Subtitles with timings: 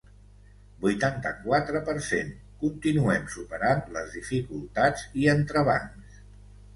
[0.85, 2.31] Vuitanta-quatre per cent
[2.63, 6.17] Continuem superant les dificultats i entrebancs.